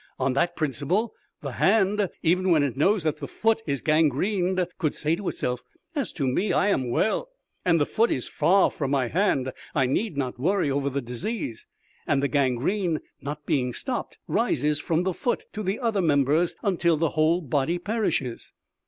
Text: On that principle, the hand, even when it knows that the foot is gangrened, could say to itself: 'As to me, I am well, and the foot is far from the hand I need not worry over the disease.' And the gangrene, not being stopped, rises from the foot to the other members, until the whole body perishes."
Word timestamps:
On 0.17 0.33
that 0.33 0.55
principle, 0.55 1.13
the 1.41 1.51
hand, 1.51 2.09
even 2.23 2.49
when 2.49 2.63
it 2.63 2.75
knows 2.75 3.03
that 3.03 3.17
the 3.17 3.27
foot 3.27 3.61
is 3.67 3.83
gangrened, 3.83 4.65
could 4.79 4.95
say 4.95 5.15
to 5.15 5.29
itself: 5.29 5.61
'As 5.95 6.11
to 6.13 6.25
me, 6.25 6.51
I 6.51 6.69
am 6.69 6.89
well, 6.89 7.29
and 7.63 7.79
the 7.79 7.85
foot 7.85 8.09
is 8.09 8.27
far 8.27 8.71
from 8.71 8.89
the 8.89 9.09
hand 9.09 9.51
I 9.75 9.85
need 9.85 10.17
not 10.17 10.39
worry 10.39 10.71
over 10.71 10.89
the 10.89 11.01
disease.' 11.03 11.67
And 12.07 12.23
the 12.23 12.27
gangrene, 12.29 13.01
not 13.21 13.45
being 13.45 13.73
stopped, 13.73 14.17
rises 14.27 14.79
from 14.79 15.03
the 15.03 15.13
foot 15.13 15.43
to 15.53 15.61
the 15.61 15.79
other 15.79 16.01
members, 16.01 16.55
until 16.63 16.97
the 16.97 17.09
whole 17.09 17.39
body 17.39 17.77
perishes." 17.77 18.51